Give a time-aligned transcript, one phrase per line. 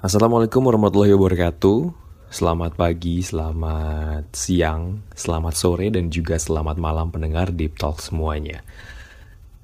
[0.00, 1.92] Assalamualaikum warahmatullahi wabarakatuh.
[2.32, 8.64] Selamat pagi, selamat siang, selamat sore, dan juga selamat malam pendengar Deep Talk semuanya.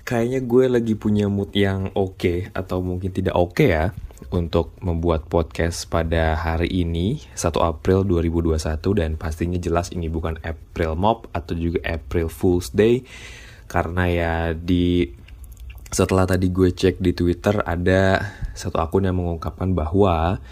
[0.04, 3.85] Kayaknya gue lagi punya mood yang oke okay, atau mungkin tidak oke okay ya
[4.29, 8.61] untuk membuat podcast pada hari ini 1 April 2021
[8.93, 13.09] dan pastinya jelas ini bukan April Mop atau juga April Fool's Day
[13.73, 15.09] karena ya di
[15.91, 18.19] setelah tadi gue cek di Twitter ada
[18.59, 20.43] satu akun yang mengungkapkan bahwa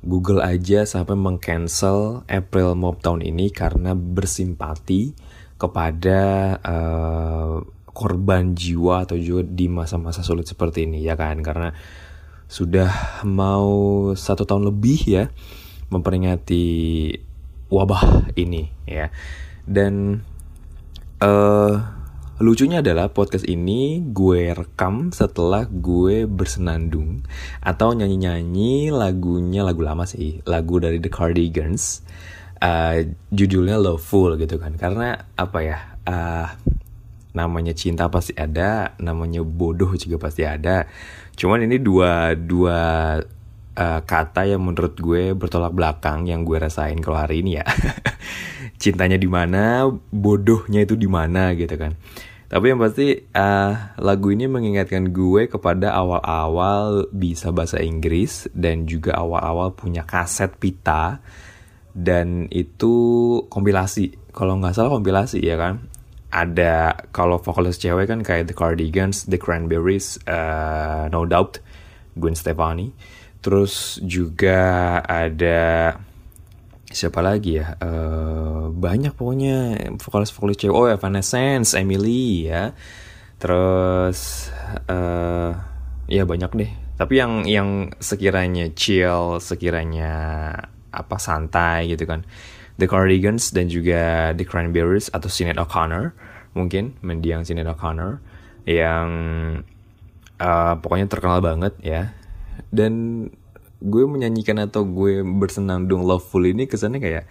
[0.00, 5.12] Google aja sampai mengcancel April Mop tahun ini karena bersimpati
[5.58, 7.60] kepada uh,
[7.90, 11.42] korban jiwa atau juga di masa-masa sulit seperti ini ya kan?
[11.42, 11.74] Karena
[12.46, 15.24] sudah mau satu tahun lebih ya
[15.90, 16.64] memperingati
[17.68, 19.10] wabah ini ya.
[19.66, 20.22] Dan
[21.20, 21.97] uh,
[22.38, 27.26] Lucunya adalah podcast ini gue rekam setelah gue bersenandung
[27.58, 32.06] atau nyanyi-nyanyi lagunya lagu lama sih, lagu dari The Cardigans.
[32.62, 34.78] Uh, judulnya Loveful gitu kan.
[34.78, 35.78] Karena apa ya?
[36.06, 36.46] Uh,
[37.34, 40.86] namanya cinta pasti ada, namanya bodoh juga pasti ada.
[41.34, 42.78] Cuman ini dua dua
[43.78, 47.66] uh, kata yang menurut gue bertolak belakang yang gue rasain kalau hari ini ya.
[48.82, 51.98] Cintanya di mana, bodohnya itu di mana gitu kan.
[52.48, 59.20] Tapi yang pasti uh, lagu ini mengingatkan gue kepada awal-awal bisa bahasa Inggris dan juga
[59.20, 61.20] awal-awal punya kaset pita
[61.92, 62.94] dan itu
[63.52, 64.32] kompilasi.
[64.32, 65.92] Kalau nggak salah kompilasi ya kan.
[66.28, 71.60] Ada kalau vokalis cewek kan kayak The Cardigans, The Cranberries, uh, No Doubt,
[72.16, 72.92] Gwen Stefani.
[73.44, 75.96] Terus juga ada
[76.98, 77.78] siapa lagi ya?
[77.78, 79.78] Uh, banyak pokoknya.
[80.02, 80.74] Vokalis vokalis cewek.
[80.74, 82.74] Oh Evanescence Emily ya.
[83.38, 84.50] Terus
[84.90, 85.54] uh,
[86.10, 86.70] ya banyak deh.
[86.98, 90.16] Tapi yang yang sekiranya chill sekiranya
[90.90, 92.26] apa santai gitu kan.
[92.78, 96.14] The Cardigans dan juga The Cranberries atau Sinead O'Connor.
[96.58, 98.18] Mungkin mendiang Sinead O'Connor.
[98.66, 99.08] Yang
[100.42, 102.10] uh, pokoknya terkenal banget ya.
[102.74, 103.26] Dan
[103.78, 107.24] gue menyanyikan atau gue bersenandung loveful ini kesannya kayak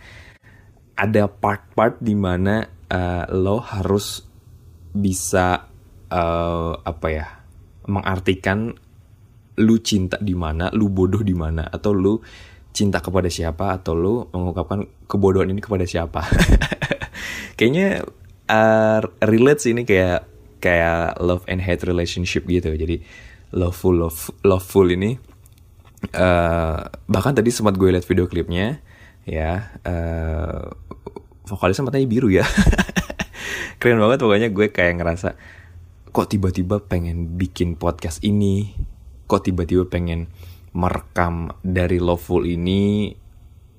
[0.97, 4.23] ada part-part di mana uh, lo harus
[4.95, 5.69] bisa
[6.09, 7.27] uh, apa ya
[7.87, 8.73] mengartikan
[9.57, 12.21] lu cinta di mana, lu bodoh di mana, atau lu
[12.69, 16.21] cinta kepada siapa, atau lu mengungkapkan kebodohan ini kepada siapa.
[17.57, 18.05] Kayaknya
[18.53, 20.29] uh, relate sih ini kayak
[20.61, 22.69] kayak love and hate relationship gitu.
[22.69, 23.01] Jadi
[23.57, 25.17] loveful love loveful ini
[26.13, 28.81] uh, bahkan tadi sempat gue lihat video klipnya
[29.27, 30.71] ya uh,
[31.47, 32.45] vokalisnya matanya biru ya
[33.81, 35.37] keren banget pokoknya gue kayak ngerasa
[36.17, 38.73] kok tiba-tiba pengen bikin podcast ini?
[39.29, 40.33] Kok tiba-tiba pengen
[40.73, 43.13] merekam dari Loveful ini?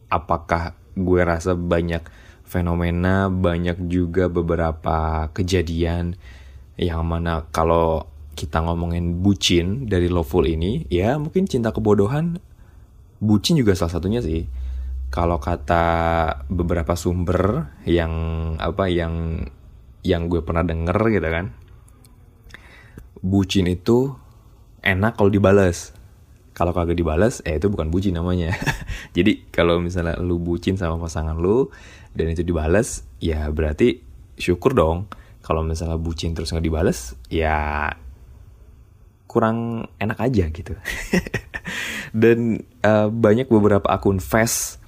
[0.07, 2.07] Apakah gue rasa banyak
[2.47, 6.15] fenomena banyak juga beberapa kejadian
[6.79, 8.07] yang mana kalau
[8.39, 12.39] kita ngomongin bucin dari Loveful ini, ya mungkin cinta kebodohan,
[13.19, 14.47] bucin juga salah satunya sih.
[15.11, 15.85] Kalau kata
[16.47, 18.13] beberapa sumber yang
[18.63, 19.43] apa yang
[20.07, 21.51] yang gue pernah denger gitu kan,
[23.19, 24.15] bucin itu
[24.87, 25.99] enak kalau dibales.
[26.55, 28.55] Kalau kagak dibales, eh itu bukan bucin namanya.
[29.17, 31.71] Jadi kalau misalnya lu bucin sama pasangan lu
[32.15, 34.03] dan itu dibales, ya berarti
[34.39, 35.11] syukur dong.
[35.43, 37.89] Kalau misalnya bucin terus nggak dibales, ya
[39.29, 40.75] kurang enak aja gitu.
[42.25, 44.81] Dan uh, banyak beberapa akun fast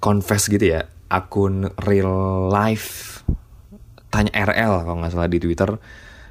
[0.00, 3.20] confess gitu ya, akun real life
[4.12, 5.70] tanya RL kalau nggak salah di Twitter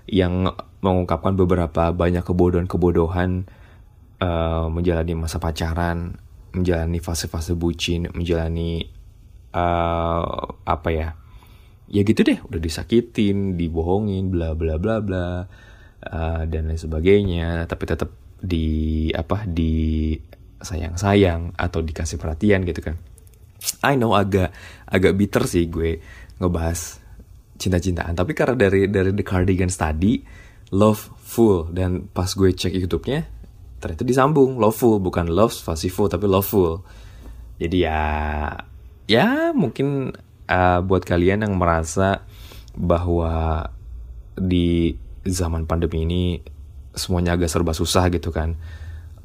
[0.06, 0.50] yang
[0.82, 3.46] mengungkapkan beberapa banyak kebodohan-kebodohan
[4.22, 6.18] uh, menjalani masa pacaran,
[6.58, 8.86] menjalani fase-fase bucin, menjalani
[9.54, 10.26] uh,
[10.66, 11.10] apa ya?
[11.92, 15.46] Ya gitu deh, udah disakitin, dibohongin, bla bla bla bla
[16.08, 18.10] uh, dan lain sebagainya tapi tetap
[18.42, 20.16] di apa di
[20.62, 22.96] sayang-sayang atau dikasih perhatian gitu kan.
[23.86, 24.54] I know agak
[24.90, 26.02] agak bitter sih gue
[26.42, 26.98] ngebahas
[27.62, 30.22] cinta-cintaan tapi karena dari dari The Cardigans tadi
[30.74, 31.70] love full.
[31.70, 33.22] Dan pas gue cek YouTube-nya
[33.78, 34.98] ternyata disambung love full.
[34.98, 36.82] Bukan love full tapi love full.
[37.62, 38.02] Jadi ya
[39.06, 40.16] ya mungkin
[40.50, 42.26] uh, buat kalian yang merasa
[42.74, 43.68] bahwa
[44.34, 44.96] di
[45.26, 46.22] zaman pandemi ini
[46.92, 48.58] semuanya agak serba susah gitu kan.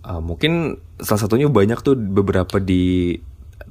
[0.07, 3.17] Uh, mungkin salah satunya banyak tuh beberapa di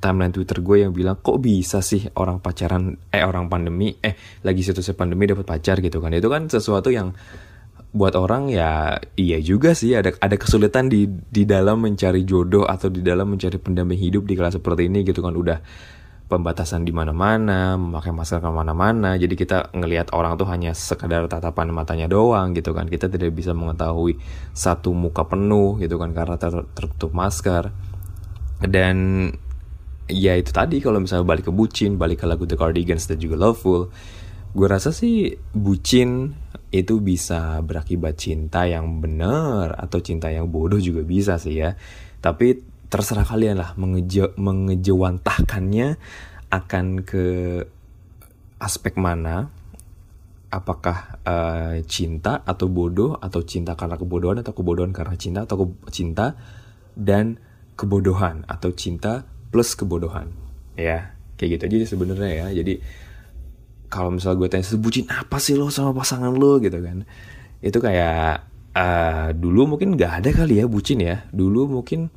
[0.04, 4.60] timeline Twitter gue yang bilang kok bisa sih orang pacaran eh orang pandemi eh lagi
[4.66, 6.12] situasi pandemi dapat pacar gitu kan.
[6.12, 7.16] Itu kan sesuatu yang
[7.96, 12.92] buat orang ya iya juga sih ada ada kesulitan di di dalam mencari jodoh atau
[12.92, 15.64] di dalam mencari pendamping hidup di kelas seperti ini gitu kan udah
[16.26, 19.14] pembatasan di mana-mana, memakai masker ke mana-mana.
[19.14, 22.90] Jadi kita ngelihat orang tuh hanya sekadar tatapan matanya doang gitu kan.
[22.90, 24.18] Kita tidak bisa mengetahui
[24.58, 27.70] satu muka penuh gitu kan karena ter tertutup masker.
[28.66, 29.30] Dan
[30.10, 33.38] ya itu tadi kalau misalnya balik ke bucin, balik ke lagu The Cardigans dan juga
[33.38, 33.94] Loveful,
[34.58, 36.34] gue rasa sih bucin
[36.74, 41.78] itu bisa berakibat cinta yang benar atau cinta yang bodoh juga bisa sih ya.
[42.20, 46.00] Tapi terserah kalian lah mengeje mengejewantahkannya
[46.48, 47.26] akan ke
[48.56, 49.52] aspek mana.
[50.48, 55.92] Apakah uh, cinta atau bodoh atau cinta karena kebodohan atau kebodohan karena cinta atau ke
[55.92, 56.40] cinta
[56.96, 57.36] dan
[57.76, 60.32] kebodohan atau cinta plus kebodohan.
[60.80, 62.64] Ya kayak gitu aja sebenarnya ya.
[62.64, 62.80] Jadi
[63.92, 66.64] kalau misalnya gue tanya sebutin apa sih lo sama pasangan lo?
[66.64, 67.04] gitu kan.
[67.60, 71.28] Itu kayak uh, dulu mungkin nggak ada kali ya bucin ya.
[71.36, 72.08] Dulu mungkin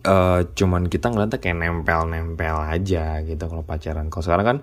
[0.00, 4.08] uh, cuman kita ngeliatnya kayak nempel-nempel aja gitu kalau pacaran.
[4.08, 4.58] Kalau sekarang kan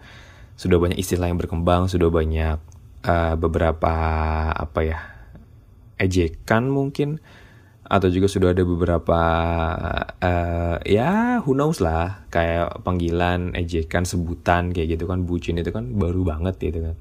[0.58, 2.58] sudah banyak istilah yang berkembang, sudah banyak
[3.06, 3.94] uh, beberapa
[4.52, 5.00] apa ya
[6.00, 7.20] ejekan mungkin
[7.90, 9.22] atau juga sudah ada beberapa
[10.22, 15.98] uh, ya who knows lah kayak panggilan ejekan sebutan kayak gitu kan bucin itu kan
[15.98, 16.96] baru banget gitu kan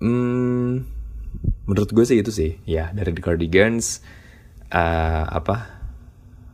[0.00, 0.88] hmm,
[1.68, 4.00] menurut gue sih itu sih ya dari The Cardigans
[4.72, 5.79] uh, apa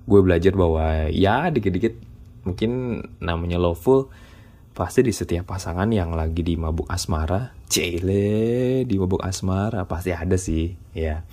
[0.07, 1.99] gue belajar bahwa ya dikit-dikit
[2.47, 4.09] mungkin namanya loveful
[4.77, 10.39] pasti di setiap pasangan yang lagi di mabuk asmara cile di mabuk asmara pasti ada
[10.39, 11.27] sih ya.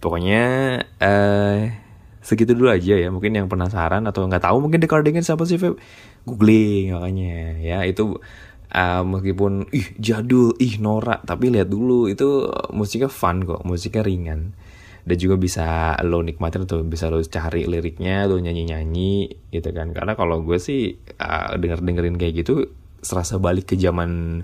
[0.00, 0.42] Pokoknya
[1.00, 1.60] eh
[2.24, 5.76] segitu dulu aja ya mungkin yang penasaran atau nggak tahu mungkin Cardigans siapa sih Feb?
[6.24, 7.78] Googling makanya ya.
[7.84, 8.24] Itu
[8.74, 14.52] uh, meskipun ih jadul ih norak tapi lihat dulu itu musiknya fun kok musiknya ringan
[15.04, 19.14] dan juga bisa lo nikmatin atau bisa lo cari liriknya lo nyanyi nyanyi
[19.52, 19.92] gitu kan.
[19.92, 22.72] Karena kalau gue sih uh, denger dengerin kayak gitu
[23.04, 24.42] serasa balik ke zaman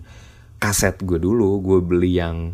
[0.60, 1.64] kaset gue dulu.
[1.64, 2.52] Gue beli yang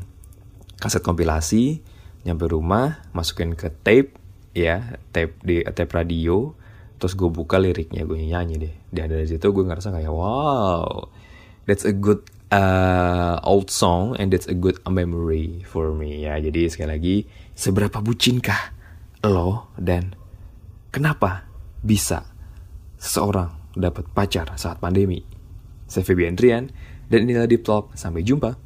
[0.79, 1.83] kaset kompilasi
[2.23, 4.15] nyampe rumah masukin ke tape
[4.55, 6.55] ya tape di tape radio
[6.97, 8.75] terus gue buka liriknya gue nyanyi deh.
[8.95, 11.11] Dan dari situ gue ngerasa kayak wow
[11.67, 16.71] that's a good uh, old song and that's a good memory for me ya jadi
[16.71, 17.17] sekali lagi
[17.57, 18.77] seberapa bucinkah
[19.27, 20.15] lo dan
[20.95, 21.49] kenapa
[21.83, 22.27] bisa
[22.97, 25.23] seseorang dapat pacar saat pandemi?
[25.87, 26.73] Saya Febian Rian
[27.07, 27.95] dan inilah Deep Talk.
[27.95, 28.59] Sampai jumpa.